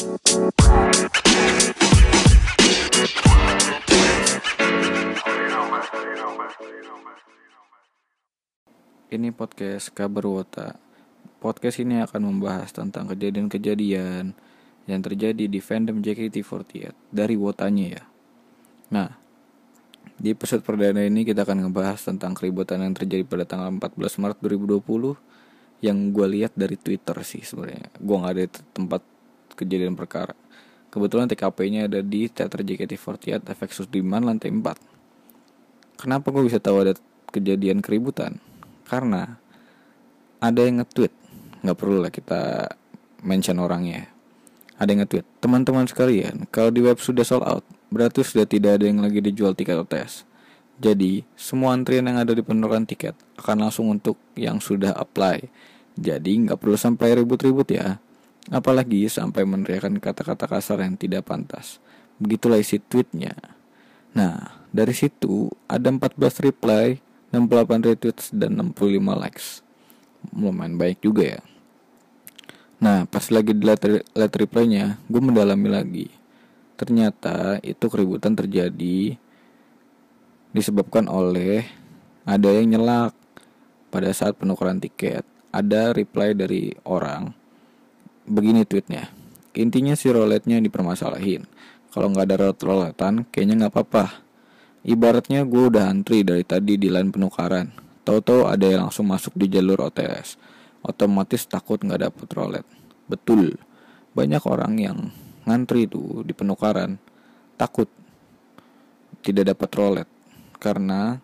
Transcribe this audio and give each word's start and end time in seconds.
Ini 0.00 0.08
podcast 9.36 9.92
Kabar 9.92 10.24
Wota. 10.24 10.80
Podcast 11.36 11.84
ini 11.84 12.00
akan 12.00 12.32
membahas 12.32 12.72
tentang 12.72 13.12
kejadian-kejadian 13.12 14.32
yang 14.88 15.00
terjadi 15.04 15.44
di 15.44 15.60
fandom 15.60 16.00
JKT48 16.00 17.12
dari 17.12 17.36
Wotanya 17.36 18.00
ya. 18.00 18.04
Nah, 18.96 19.20
di 20.16 20.32
episode 20.32 20.64
perdana 20.64 21.04
ini 21.04 21.28
kita 21.28 21.44
akan 21.44 21.68
ngebahas 21.68 22.00
tentang 22.00 22.32
keributan 22.32 22.80
yang 22.80 22.96
terjadi 22.96 23.28
pada 23.28 23.44
tanggal 23.44 23.68
14 23.76 24.16
Maret 24.16 24.40
2020 24.40 25.84
yang 25.84 26.08
gue 26.16 26.26
lihat 26.40 26.56
dari 26.56 26.80
Twitter 26.80 27.20
sih 27.20 27.44
sebenarnya. 27.44 27.92
Gue 28.00 28.16
nggak 28.16 28.32
ada 28.32 28.44
tempat 28.72 29.09
kejadian 29.54 29.98
perkara. 29.98 30.36
Kebetulan 30.90 31.30
TKP-nya 31.30 31.86
ada 31.86 32.02
di 32.02 32.26
Teater 32.26 32.66
JKT48 32.66 33.46
Efek 33.46 33.70
Sudirman 33.70 34.26
lantai 34.26 34.50
4. 34.50 36.02
Kenapa 36.02 36.32
gue 36.34 36.46
bisa 36.46 36.58
tahu 36.58 36.82
ada 36.82 36.92
kejadian 37.30 37.78
keributan? 37.78 38.42
karena 38.90 39.38
ada 40.42 40.66
yang 40.66 40.82
nge-tweet 40.82 41.14
nggak 41.62 41.78
perlu 41.78 42.02
lah 42.02 42.10
kita 42.10 42.74
mention 43.22 43.62
orangnya 43.62 44.10
ada 44.74 44.90
yang 44.90 45.06
nge-tweet 45.06 45.22
teman-teman 45.38 45.86
sekalian 45.86 46.50
kalau 46.50 46.74
di 46.74 46.82
web 46.82 46.98
sudah 46.98 47.22
sold 47.22 47.46
out 47.46 47.62
berarti 47.94 48.26
sudah 48.26 48.50
tidak 48.50 48.82
ada 48.82 48.90
yang 48.90 48.98
lagi 48.98 49.22
dijual 49.22 49.54
tiket 49.54 49.78
OTS 49.78 50.26
jadi 50.82 51.22
semua 51.38 51.78
antrian 51.78 52.02
yang 52.02 52.18
ada 52.18 52.34
di 52.34 52.42
penurunan 52.42 52.82
tiket 52.82 53.14
akan 53.38 53.70
langsung 53.70 53.86
untuk 53.94 54.18
yang 54.34 54.58
sudah 54.58 54.90
apply 54.98 55.46
jadi 55.94 56.32
nggak 56.50 56.58
perlu 56.58 56.74
sampai 56.74 57.22
ribut-ribut 57.22 57.70
ya 57.70 58.02
apalagi 58.48 59.04
sampai 59.12 59.44
meneriakan 59.44 60.00
kata-kata 60.00 60.48
kasar 60.48 60.80
yang 60.80 60.96
tidak 60.96 61.28
pantas. 61.28 61.76
Begitulah 62.16 62.56
isi 62.56 62.80
tweetnya. 62.80 63.36
Nah 64.16 64.64
dari 64.72 64.96
situ 64.96 65.52
ada 65.68 65.92
14 65.92 66.16
reply 66.46 66.96
68 67.34 67.86
retweets 67.92 68.32
dan 68.32 68.56
65 68.56 68.96
likes. 69.20 69.60
Lumayan 70.32 70.80
baik 70.80 71.04
juga 71.04 71.36
ya. 71.36 71.42
Nah 72.80 73.04
pas 73.04 73.28
lagi 73.28 73.52
di 73.52 73.64
lihat 73.68 74.32
replaynya 74.32 74.96
gue 75.04 75.20
mendalami 75.20 75.68
lagi. 75.68 76.08
Ternyata 76.80 77.60
itu 77.60 77.92
keributan 77.92 78.32
terjadi 78.32 79.20
disebabkan 80.50 81.06
oleh 81.06 81.68
ada 82.24 82.48
yang 82.50 82.72
nyelak 82.72 83.12
pada 83.92 84.08
saat 84.16 84.40
penukaran 84.40 84.80
tiket. 84.80 85.28
Ada 85.50 85.90
reply 85.90 86.32
dari 86.32 86.72
orang 86.86 87.39
begini 88.30 88.62
tweetnya 88.62 89.10
intinya 89.58 89.98
si 89.98 90.06
roletnya 90.14 90.62
dipermasalahin 90.62 91.44
kalau 91.90 92.14
nggak 92.14 92.24
ada 92.30 92.36
rolet-roletan 92.46 93.26
kayaknya 93.34 93.66
nggak 93.66 93.74
apa-apa 93.74 94.30
Ibaratnya 94.80 95.44
gue 95.44 95.68
udah 95.68 95.92
antri 95.92 96.24
dari 96.24 96.40
tadi 96.40 96.80
di 96.80 96.88
line 96.88 97.12
penukaran. 97.12 97.68
Tahu-tahu 98.00 98.48
ada 98.48 98.64
yang 98.64 98.88
langsung 98.88 99.12
masuk 99.12 99.36
di 99.36 99.52
jalur 99.52 99.76
OTS. 99.76 100.40
Otomatis 100.80 101.44
takut 101.44 101.76
nggak 101.76 102.08
dapet 102.08 102.28
rolet. 102.32 102.64
Betul. 103.04 103.60
Banyak 104.16 104.40
orang 104.48 104.80
yang 104.80 104.98
ngantri 105.44 105.84
tuh 105.84 106.24
di 106.24 106.32
penukaran 106.32 106.96
takut 107.60 107.92
tidak 109.20 109.52
dapat 109.52 109.70
rolet 109.76 110.08
karena 110.56 111.20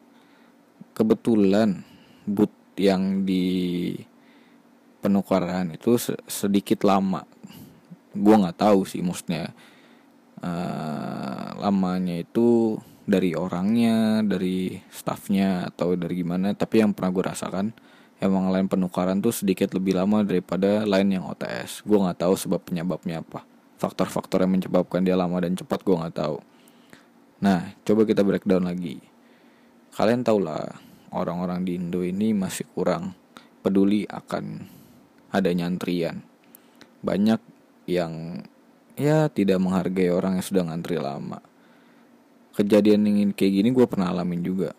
kebetulan 0.92 1.80
boot 2.28 2.52
yang 2.76 3.24
di 3.24 3.96
penukaran 5.06 5.70
itu 5.70 5.94
sedikit 6.26 6.82
lama. 6.82 7.22
Gue 8.10 8.34
nggak 8.34 8.58
tahu 8.58 8.82
sih 8.82 9.06
maksudnya. 9.06 9.54
Uh, 10.36 11.56
lamanya 11.62 12.20
itu 12.20 12.76
dari 13.06 13.32
orangnya 13.38 14.20
dari 14.26 14.82
staffnya 14.90 15.70
atau 15.70 15.94
dari 15.94 16.26
gimana. 16.26 16.50
Tapi 16.58 16.82
yang 16.82 16.90
pernah 16.90 17.14
gue 17.14 17.24
rasakan 17.30 17.70
emang 18.18 18.50
lain 18.50 18.66
penukaran 18.66 19.22
tuh 19.22 19.30
sedikit 19.30 19.70
lebih 19.78 19.94
lama 19.94 20.26
daripada 20.26 20.82
lain 20.88 21.14
yang 21.14 21.24
OTS 21.28 21.84
gue 21.84 21.98
nggak 22.00 22.26
tahu 22.26 22.34
sebab 22.34 22.60
penyebabnya 22.66 23.22
apa. 23.22 23.46
Faktor-faktor 23.78 24.42
yang 24.42 24.58
menyebabkan 24.58 25.06
dia 25.06 25.14
lama 25.14 25.38
dan 25.38 25.54
cepat 25.54 25.86
gue 25.86 25.94
nggak 25.94 26.16
tahu. 26.18 26.42
Nah 27.46 27.72
coba 27.86 28.02
kita 28.02 28.26
breakdown 28.26 28.66
lagi. 28.66 28.98
Kalian 29.94 30.26
tau 30.26 30.42
lah 30.42 30.66
orang-orang 31.14 31.64
di 31.64 31.78
Indo 31.78 32.04
ini 32.04 32.36
masih 32.36 32.68
kurang 32.74 33.16
peduli 33.64 34.04
akan 34.08 34.75
adanya 35.36 35.68
antrian 35.68 36.24
banyak 37.04 37.38
yang 37.86 38.42
ya 38.98 39.30
tidak 39.30 39.62
menghargai 39.62 40.10
orang 40.10 40.40
yang 40.40 40.46
sudah 40.46 40.62
ngantri 40.66 40.98
lama. 40.98 41.38
Kejadian 42.56 43.06
yang 43.06 43.30
kayak 43.36 43.62
gini 43.62 43.68
gue 43.70 43.86
pernah 43.86 44.10
alamin 44.10 44.42
juga. 44.42 44.72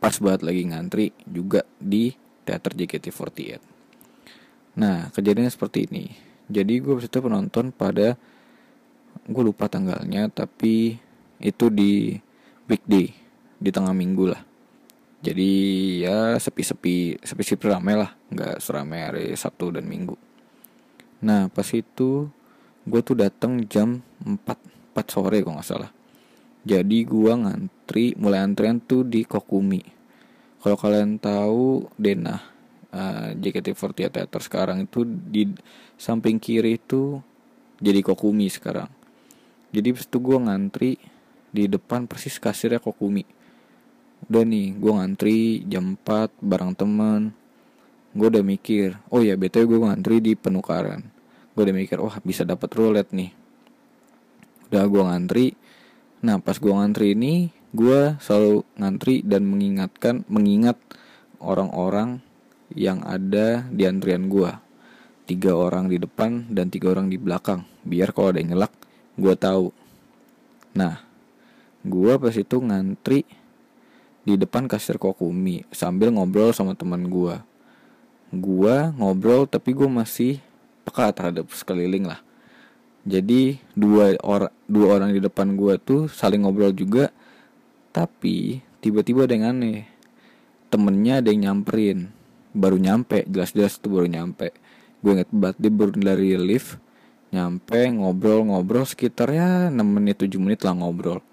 Pas 0.00 0.16
banget 0.18 0.42
lagi 0.42 0.62
ngantri 0.66 1.06
juga 1.28 1.62
di 1.78 2.16
teater 2.48 2.72
JKT48 2.72 3.76
nah 4.78 5.10
kejadiannya 5.10 5.50
seperti 5.50 5.90
ini. 5.90 6.06
Jadi 6.46 6.78
gue 6.78 6.94
itu 7.02 7.18
penonton 7.18 7.74
pada 7.74 8.14
gue 9.26 9.42
lupa 9.42 9.66
tanggalnya 9.66 10.30
tapi 10.30 10.96
itu 11.42 11.66
di 11.68 12.14
weekday 12.70 13.10
di 13.58 13.70
tengah 13.74 13.90
minggu 13.90 14.24
lah 14.30 14.47
jadi 15.18 15.50
ya 16.06 16.18
sepi-sepi 16.38 17.18
sepi-sepi 17.18 17.66
ramai 17.66 17.98
lah. 17.98 18.14
Nggak 18.30 18.62
seramai 18.62 19.00
hari 19.02 19.24
Sabtu 19.34 19.74
dan 19.74 19.90
Minggu. 19.90 20.14
Nah 21.26 21.50
pas 21.50 21.66
itu 21.74 22.30
gue 22.86 23.00
tuh 23.02 23.18
datang 23.18 23.58
jam 23.66 23.98
4 24.22 24.38
4 24.94 25.02
sore 25.10 25.42
kok 25.42 25.54
nggak 25.58 25.66
salah. 25.66 25.90
Jadi 26.62 27.02
gua 27.02 27.34
ngantri 27.34 28.14
mulai 28.14 28.46
antrian 28.46 28.78
tuh 28.78 29.02
di 29.02 29.26
Kokumi. 29.26 29.82
Kalau 30.58 30.74
kalian 30.74 31.18
tahu 31.22 31.86
Denah 31.94 32.42
uh, 32.90 33.30
JKT48 33.34 34.10
Theater 34.10 34.42
sekarang 34.42 34.86
itu 34.86 35.06
di 35.06 35.50
samping 35.98 36.42
kiri 36.42 36.78
itu 36.78 37.18
jadi 37.82 38.02
Kokumi 38.06 38.46
sekarang. 38.50 38.90
Jadi 39.74 39.88
pas 39.94 40.04
itu 40.06 40.18
gua 40.22 40.38
ngantri 40.46 40.98
di 41.50 41.66
depan 41.66 42.06
persis 42.06 42.38
kasirnya 42.38 42.78
Kokumi 42.78 43.37
udah 44.28 44.44
nih 44.44 44.76
gua 44.76 45.02
ngantri 45.02 45.64
jam 45.64 45.96
4 45.96 46.36
bareng 46.44 46.76
temen. 46.76 47.32
Gue 48.16 48.28
udah 48.32 48.44
mikir 48.44 48.96
oh 49.12 49.20
ya 49.20 49.36
btw 49.36 49.68
gue 49.68 49.80
ngantri 49.84 50.16
di 50.20 50.32
penukaran. 50.32 51.04
Gue 51.52 51.68
udah 51.68 51.76
mikir 51.76 52.00
wah 52.00 52.16
bisa 52.24 52.44
dapat 52.44 52.72
roulette 52.76 53.12
nih. 53.12 53.30
Udah 54.72 54.84
gue 54.88 55.02
ngantri. 55.04 55.46
Nah 56.24 56.40
pas 56.40 56.56
gue 56.56 56.72
ngantri 56.72 57.12
ini 57.14 57.52
gue 57.72 58.16
selalu 58.18 58.64
ngantri 58.80 59.20
dan 59.22 59.44
mengingatkan 59.44 60.24
mengingat 60.26 60.80
orang-orang 61.38 62.24
yang 62.72 63.04
ada 63.04 63.64
di 63.68 63.84
antrian 63.88 64.28
gue 64.28 64.52
tiga 65.28 65.52
orang 65.52 65.92
di 65.92 66.00
depan 66.00 66.48
dan 66.48 66.72
tiga 66.72 66.96
orang 66.96 67.12
di 67.12 67.20
belakang. 67.20 67.68
Biar 67.84 68.16
kalau 68.16 68.32
ada 68.32 68.40
yang 68.40 68.56
nyelak 68.56 68.72
gue 69.20 69.34
tahu. 69.36 69.68
Nah 70.74 71.04
gue 71.84 72.12
pas 72.16 72.34
itu 72.34 72.56
ngantri 72.56 73.28
di 74.28 74.36
depan 74.36 74.68
kasir 74.68 75.00
kokumi 75.00 75.64
sambil 75.72 76.12
ngobrol 76.12 76.52
sama 76.52 76.76
teman 76.76 77.08
gue 77.08 77.40
gue 78.28 78.76
ngobrol 79.00 79.48
tapi 79.48 79.72
gue 79.72 79.88
masih 79.88 80.44
peka 80.84 81.12
terhadap 81.12 81.48
sekeliling 81.52 82.04
lah. 82.08 82.20
Jadi 83.08 83.56
dua 83.72 84.16
orang 84.20 84.52
dua 84.68 85.00
orang 85.00 85.16
di 85.16 85.20
depan 85.20 85.56
gue 85.56 85.80
tuh 85.80 86.12
saling 86.12 86.44
ngobrol 86.44 86.76
juga 86.76 87.08
tapi 87.92 88.60
tiba-tiba 88.84 89.24
ada 89.24 89.32
yang 89.32 89.48
aneh. 89.56 89.88
Temennya 90.68 91.24
ada 91.24 91.32
yang 91.32 91.48
nyamperin. 91.48 92.12
Baru 92.52 92.76
nyampe 92.76 93.24
jelas-jelas 93.28 93.80
tuh 93.80 93.96
baru 93.96 94.08
nyampe. 94.12 94.52
Gue 95.00 95.16
inget 95.16 95.30
banget 95.32 95.56
dia 95.56 95.72
baru 95.72 95.92
dari 95.96 96.36
lift 96.36 96.76
nyampe 97.28 97.92
ngobrol-ngobrol 97.92 98.88
sekitar 98.88 99.28
ya 99.32 99.68
6 99.68 99.76
menit 99.84 100.20
7 100.20 100.36
menit 100.36 100.60
lah 100.64 100.76
ngobrol. 100.76 101.24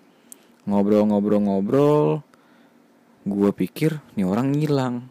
Ngobrol-ngobrol-ngobrol 0.64 2.24
gue 3.26 3.50
pikir 3.50 4.06
nih 4.14 4.22
orang 4.22 4.54
ngilang. 4.54 5.10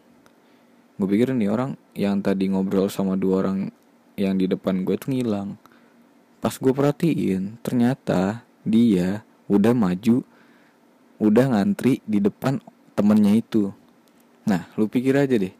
Gue 0.95 1.07
pikir 1.11 1.35
nih 1.35 1.51
orang 1.51 1.75
yang 1.91 2.23
tadi 2.23 2.47
ngobrol 2.47 2.87
sama 2.87 3.19
dua 3.19 3.43
orang 3.43 3.67
yang 4.15 4.39
di 4.39 4.47
depan 4.47 4.87
gue 4.87 4.95
tuh 4.95 5.11
ngilang. 5.11 5.59
Pas 6.39 6.55
gue 6.55 6.71
perhatiin 6.71 7.59
ternyata 7.59 8.47
dia 8.63 9.27
udah 9.51 9.75
maju 9.75 10.23
udah 11.19 11.45
ngantri 11.51 11.99
di 12.07 12.23
depan 12.23 12.63
temennya 12.95 13.35
itu. 13.35 13.75
Nah 14.47 14.71
lu 14.79 14.87
pikir 14.87 15.19
aja 15.19 15.35
deh. 15.35 15.51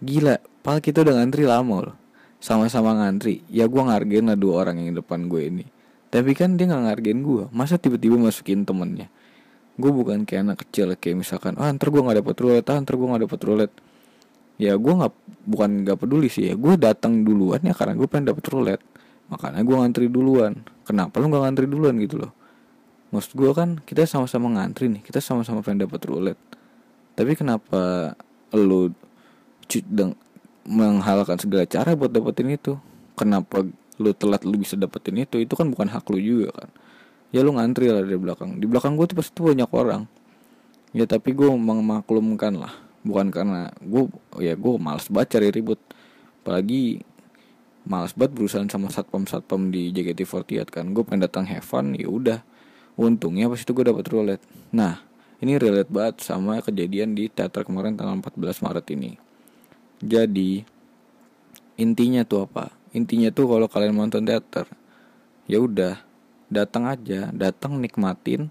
Gila 0.00 0.40
pal 0.64 0.80
kita 0.80 1.04
udah 1.04 1.20
ngantri 1.20 1.44
lama 1.44 1.92
loh. 1.92 1.96
Sama-sama 2.40 2.96
ngantri. 2.96 3.44
Ya 3.52 3.68
gue 3.68 3.82
ngargain 3.84 4.24
lah 4.24 4.40
dua 4.40 4.64
orang 4.64 4.80
yang 4.80 4.96
di 4.96 5.04
depan 5.04 5.28
gue 5.28 5.44
ini. 5.44 5.64
Tapi 6.08 6.32
kan 6.32 6.56
dia 6.56 6.64
nggak 6.64 6.82
ngargain 6.88 7.20
gue 7.20 7.44
masa 7.52 7.76
tiba-tiba 7.76 8.16
masukin 8.16 8.64
temennya 8.64 9.12
gue 9.78 9.90
bukan 9.94 10.26
kayak 10.26 10.42
anak 10.42 10.58
kecil 10.66 10.90
kayak 10.98 11.22
misalkan 11.22 11.54
ah 11.54 11.70
ntar 11.70 11.94
gue 11.94 12.02
nggak 12.02 12.18
dapet 12.18 12.36
roulette 12.42 12.68
ah 12.74 12.78
ntar 12.82 12.94
gue 12.98 13.06
nggak 13.06 13.22
dapet 13.30 13.40
roulette. 13.46 13.76
Ya 14.58 14.74
gue 14.74 14.90
nggak 14.90 15.14
bukan 15.46 15.70
nggak 15.86 15.98
peduli 16.02 16.26
sih 16.26 16.50
ya. 16.50 16.54
Gue 16.58 16.74
datang 16.74 17.22
duluan 17.22 17.62
ya 17.62 17.70
karena 17.70 17.94
gue 17.94 18.08
pengen 18.10 18.34
dapet 18.34 18.44
roulette. 18.50 18.82
Makanya 19.30 19.62
gue 19.62 19.76
ngantri 19.78 20.06
duluan. 20.10 20.66
Kenapa 20.82 21.22
lu 21.22 21.30
nggak 21.30 21.42
ngantri 21.46 21.66
duluan 21.70 21.94
gitu 22.02 22.18
loh? 22.18 22.34
Maksud 23.14 23.38
gue 23.38 23.50
kan 23.54 23.78
kita 23.86 24.02
sama-sama 24.04 24.50
ngantri 24.58 24.90
nih 24.90 25.00
kita 25.06 25.22
sama-sama 25.22 25.62
pengen 25.62 25.86
dapat 25.86 26.02
roulette. 26.10 26.42
Tapi 27.14 27.38
kenapa 27.38 28.14
deng 29.70 30.18
menghalalkan 30.68 31.38
segala 31.38 31.64
cara 31.70 31.94
buat 31.94 32.10
dapetin 32.10 32.50
itu? 32.50 32.74
Kenapa 33.14 33.62
lu 33.98 34.10
telat 34.10 34.42
lu 34.42 34.58
bisa 34.58 34.74
dapetin 34.74 35.22
itu? 35.22 35.38
Itu 35.38 35.54
kan 35.54 35.70
bukan 35.70 35.86
hak 35.86 36.10
lu 36.10 36.18
juga 36.18 36.50
kan 36.50 36.70
ya 37.34 37.44
lu 37.44 37.54
ngantri 37.56 37.92
lah 37.92 38.04
dari 38.04 38.16
belakang. 38.16 38.56
Di 38.60 38.66
belakang 38.68 38.96
gue 38.96 39.06
tuh 39.08 39.16
pasti 39.20 39.38
banyak 39.40 39.70
orang. 39.72 40.02
Ya 40.96 41.04
tapi 41.04 41.36
gue 41.36 41.48
memaklumkan 41.48 42.56
lah. 42.56 42.72
Bukan 43.04 43.28
karena 43.32 43.72
gue 43.80 44.08
ya 44.40 44.56
gue 44.56 44.72
males 44.80 45.06
banget 45.12 45.38
cari 45.38 45.48
ribut. 45.52 45.80
Apalagi 46.42 47.04
males 47.84 48.12
banget 48.16 48.32
berusaha 48.36 48.64
sama 48.68 48.88
satpam 48.88 49.28
satpam 49.28 49.68
di 49.68 49.92
JKT48 49.92 50.68
kan. 50.72 50.84
Gue 50.96 51.04
pengen 51.04 51.28
datang 51.28 51.44
have 51.48 51.64
fun 51.64 51.92
ya 51.96 52.08
udah. 52.08 52.40
Untungnya 52.98 53.46
pas 53.46 53.60
itu 53.60 53.70
gue 53.70 53.84
dapet 53.84 54.04
roulette. 54.10 54.44
Nah 54.72 55.04
ini 55.38 55.54
relate 55.54 55.92
banget 55.92 56.24
sama 56.26 56.58
kejadian 56.58 57.14
di 57.14 57.30
teater 57.30 57.62
kemarin 57.62 57.94
tanggal 57.94 58.18
14 58.18 58.64
Maret 58.64 58.86
ini. 58.90 59.14
Jadi 60.02 60.66
intinya 61.78 62.26
tuh 62.26 62.50
apa? 62.50 62.74
Intinya 62.90 63.30
tuh 63.30 63.46
kalau 63.46 63.66
kalian 63.70 63.94
nonton 63.94 64.26
teater 64.26 64.66
ya 65.46 65.62
udah 65.62 66.07
datang 66.48 66.88
aja 66.88 67.28
datang 67.32 67.76
nikmatin 67.76 68.48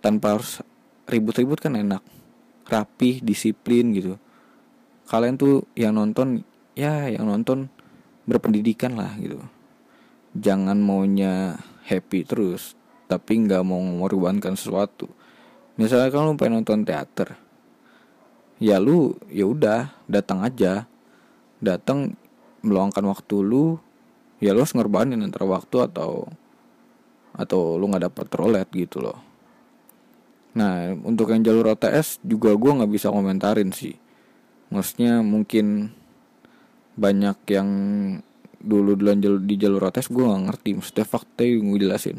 tanpa 0.00 0.38
harus 0.38 0.62
ribut-ribut 1.10 1.58
kan 1.60 1.76
enak. 1.76 2.02
Rapi 2.70 3.18
disiplin 3.20 3.90
gitu. 3.90 4.14
Kalian 5.10 5.34
tuh 5.34 5.66
yang 5.74 5.98
nonton 5.98 6.46
ya 6.78 7.10
yang 7.10 7.26
nonton 7.26 7.66
berpendidikan 8.24 8.94
lah 8.94 9.10
gitu. 9.18 9.42
Jangan 10.38 10.78
maunya 10.78 11.58
happy 11.90 12.22
terus 12.22 12.78
tapi 13.10 13.42
nggak 13.42 13.66
mau 13.66 13.82
mengorbankan 13.82 14.54
sesuatu. 14.54 15.10
Misalnya 15.74 16.14
kalau 16.14 16.38
pengen 16.38 16.62
nonton 16.62 16.86
teater. 16.86 17.34
Ya 18.62 18.78
lu 18.78 19.18
ya 19.26 19.50
udah 19.50 19.90
datang 20.06 20.46
aja. 20.46 20.86
Datang 21.58 22.14
meluangkan 22.62 23.02
waktu 23.10 23.36
lu 23.42 23.82
ya 24.38 24.54
lu 24.54 24.62
harus 24.62 24.72
ngorbanin 24.72 25.20
antara 25.20 25.44
waktu 25.44 25.90
atau 25.90 26.30
atau 27.34 27.78
lu 27.78 27.90
nggak 27.90 28.10
dapet 28.10 28.26
rolet 28.34 28.68
gitu 28.74 29.02
loh. 29.02 29.18
Nah 30.56 30.94
untuk 31.06 31.30
yang 31.30 31.46
jalur 31.46 31.74
OTS 31.74 32.18
juga 32.26 32.54
gue 32.54 32.72
nggak 32.82 32.90
bisa 32.90 33.10
komentarin 33.10 33.70
sih. 33.70 33.94
Maksudnya 34.70 35.22
mungkin 35.22 35.94
banyak 36.98 37.38
yang 37.50 37.68
dulu 38.60 38.98
jalur, 38.98 39.40
di 39.40 39.54
jalur 39.56 39.82
OTS 39.90 40.10
gue 40.10 40.24
nggak 40.24 40.44
ngerti. 40.50 40.70
Maksudnya 40.78 41.06
fakta 41.06 41.42
yang 41.46 41.70
gue 41.70 41.80
jelasin. 41.86 42.18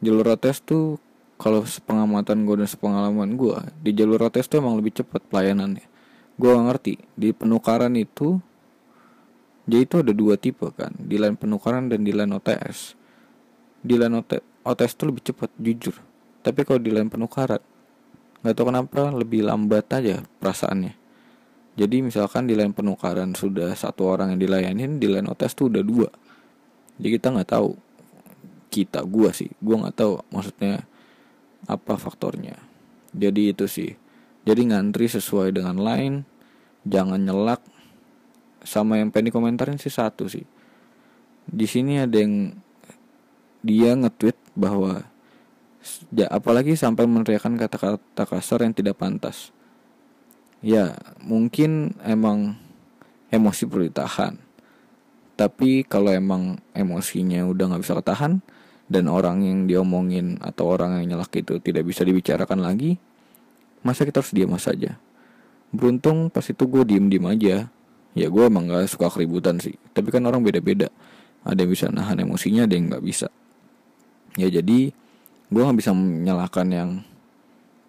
Jalur 0.00 0.24
rotes 0.24 0.64
tuh 0.64 0.96
kalau 1.36 1.64
sepengamatan 1.64 2.48
gue 2.48 2.64
dan 2.64 2.68
sepengalaman 2.68 3.36
gue 3.36 3.56
di 3.84 3.92
jalur 3.92 4.16
rotes 4.16 4.48
tuh 4.48 4.64
emang 4.64 4.80
lebih 4.80 4.96
cepat 5.04 5.20
pelayanannya. 5.28 5.84
Gue 6.40 6.56
gak 6.56 6.66
ngerti. 6.72 6.94
Di 7.20 7.36
penukaran 7.36 7.92
itu 8.00 8.40
jadi 9.68 9.84
itu 9.84 10.00
ada 10.00 10.12
dua 10.16 10.40
tipe 10.40 10.72
kan. 10.72 10.96
Di 10.96 11.20
line 11.20 11.36
penukaran 11.36 11.92
dan 11.92 12.00
di 12.00 12.16
line 12.16 12.32
OTS 12.32 12.99
di 13.80 13.96
line 13.96 14.20
OTS 14.64 14.92
tuh 14.96 15.08
lebih 15.08 15.32
cepat 15.32 15.50
jujur. 15.56 15.96
Tapi 16.40 16.64
kalau 16.64 16.80
di 16.80 16.92
line 16.92 17.08
penukaran 17.08 17.60
nggak 18.40 18.56
tahu 18.56 18.72
kenapa 18.72 19.12
lebih 19.12 19.44
lambat 19.44 19.84
aja 19.92 20.24
perasaannya. 20.40 20.96
Jadi 21.76 21.96
misalkan 22.00 22.48
di 22.48 22.56
line 22.56 22.72
penukaran 22.72 23.36
sudah 23.36 23.72
satu 23.76 24.08
orang 24.08 24.36
yang 24.36 24.40
dilayanin 24.40 24.96
di 24.96 25.06
line 25.08 25.28
OTS 25.28 25.52
tuh 25.56 25.66
udah 25.68 25.84
dua. 25.84 26.08
Jadi 26.96 27.08
kita 27.16 27.32
nggak 27.36 27.50
tahu 27.52 27.76
kita 28.72 29.04
gua 29.04 29.32
sih. 29.32 29.52
Gua 29.60 29.84
nggak 29.84 29.96
tahu 29.96 30.12
maksudnya 30.32 30.84
apa 31.68 32.00
faktornya. 32.00 32.56
Jadi 33.12 33.52
itu 33.52 33.68
sih. 33.68 33.92
Jadi 34.48 34.72
ngantri 34.72 35.08
sesuai 35.08 35.52
dengan 35.52 35.76
line 35.76 36.24
jangan 36.88 37.20
nyelak. 37.20 37.60
Sama 38.60 39.00
yang 39.00 39.08
pengen 39.08 39.32
komentarin 39.32 39.80
sih 39.80 39.92
satu 39.92 40.28
sih. 40.28 40.44
Di 41.48 41.64
sini 41.64 41.96
ada 41.96 42.16
yang 42.20 42.56
dia 43.60 43.96
nge-tweet 43.96 44.36
bahwa 44.56 45.04
ya 46.12 46.28
apalagi 46.28 46.76
sampai 46.76 47.08
meneriakan 47.08 47.56
kata-kata 47.56 48.24
kasar 48.28 48.64
yang 48.64 48.76
tidak 48.76 49.00
pantas 49.00 49.52
ya 50.60 50.96
mungkin 51.24 51.96
emang 52.04 52.60
emosi 53.32 53.64
perlu 53.64 53.88
ditahan 53.88 54.36
tapi 55.40 55.88
kalau 55.88 56.12
emang 56.12 56.60
emosinya 56.76 57.48
udah 57.48 57.72
nggak 57.72 57.82
bisa 57.84 57.96
ketahan 57.96 58.44
dan 58.90 59.06
orang 59.06 59.46
yang 59.46 59.70
diomongin 59.70 60.36
atau 60.42 60.74
orang 60.74 60.98
yang 61.00 61.14
nyelak 61.14 61.30
itu 61.38 61.62
tidak 61.62 61.86
bisa 61.86 62.02
dibicarakan 62.02 62.58
lagi, 62.58 62.98
masa 63.86 64.02
kita 64.02 64.18
harus 64.18 64.34
diam 64.34 64.50
saja? 64.58 64.98
Beruntung 65.70 66.26
pas 66.26 66.42
itu 66.42 66.66
gue 66.66 66.82
diem 66.82 67.06
diem 67.06 67.22
aja. 67.30 67.56
Ya 68.18 68.26
gue 68.26 68.42
emang 68.42 68.66
gak 68.66 68.90
suka 68.90 69.06
keributan 69.06 69.62
sih. 69.62 69.78
Tapi 69.94 70.10
kan 70.10 70.26
orang 70.26 70.42
beda-beda. 70.42 70.90
Ada 71.46 71.62
yang 71.62 71.70
bisa 71.70 71.86
nahan 71.86 72.18
emosinya, 72.18 72.66
ada 72.66 72.74
yang 72.74 72.90
gak 72.90 73.06
bisa. 73.06 73.30
Ya 74.38 74.46
jadi 74.50 74.94
gue 75.50 75.60
gak 75.66 75.78
bisa 75.78 75.90
menyalahkan 75.90 76.66
yang 76.70 76.90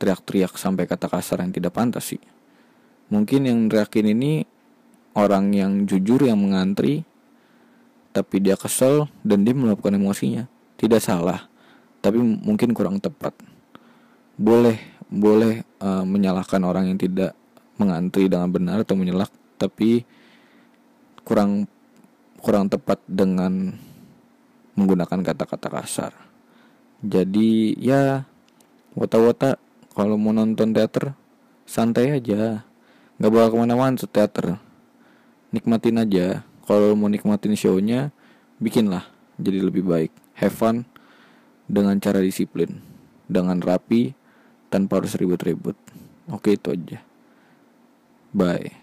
teriak-teriak 0.01 0.57
sampai 0.57 0.89
kata 0.89 1.05
kasar 1.05 1.45
yang 1.45 1.53
tidak 1.53 1.77
pantas 1.77 2.09
sih. 2.09 2.21
Mungkin 3.13 3.45
yang 3.45 3.69
teriakin 3.69 4.17
ini 4.17 4.41
orang 5.13 5.53
yang 5.53 5.85
jujur 5.85 6.25
yang 6.25 6.41
mengantri 6.41 7.05
tapi 8.11 8.41
dia 8.41 8.57
kesel 8.57 9.05
dan 9.21 9.45
dia 9.45 9.53
melakukan 9.53 9.93
emosinya. 9.93 10.49
Tidak 10.81 10.97
salah 10.97 11.45
tapi 12.01 12.17
mungkin 12.17 12.73
kurang 12.73 12.97
tepat. 12.97 13.37
Boleh 14.41 14.81
boleh 15.11 15.61
uh, 15.83 16.07
menyalahkan 16.07 16.63
orang 16.63 16.89
yang 16.89 16.97
tidak 16.97 17.37
mengantri 17.75 18.31
dengan 18.31 18.49
benar 18.49 18.81
atau 18.81 18.95
menyelak 18.95 19.29
tapi 19.59 20.07
kurang 21.21 21.67
kurang 22.41 22.71
tepat 22.71 22.97
dengan 23.05 23.75
menggunakan 24.73 25.19
kata-kata 25.21 25.67
kasar 25.69 26.30
jadi 27.01 27.75
ya 27.77 28.01
wata-wata 28.97 29.57
kalau 29.97 30.15
mau 30.15 30.33
nonton 30.33 30.73
teater 30.73 31.13
santai 31.67 32.17
aja 32.17 32.65
nggak 33.17 33.31
bawa 33.31 33.51
ke 33.51 33.57
mana-mana 33.57 33.97
teater 33.97 34.57
nikmatin 35.53 36.01
aja 36.01 36.45
kalau 36.65 36.93
mau 36.95 37.09
nikmatin 37.09 37.57
shownya 37.57 38.09
bikinlah 38.61 39.05
jadi 39.41 39.65
lebih 39.65 39.85
baik 39.85 40.11
have 40.37 40.53
fun 40.53 40.85
dengan 41.71 41.95
cara 42.03 42.19
disiplin, 42.19 42.83
dengan 43.31 43.63
rapi 43.63 44.11
tanpa 44.67 44.99
harus 44.99 45.15
ribut-ribut. 45.15 45.79
Oke, 46.27 46.59
itu 46.59 46.75
aja. 46.75 46.99
Bye. 48.35 48.80